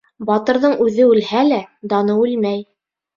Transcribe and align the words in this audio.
Батырҙың 0.27 0.71
үҙе 0.85 1.05
үлһә 1.09 1.43
лә, 1.49 1.59
даны 1.91 2.17
үлмәй. 2.23 2.65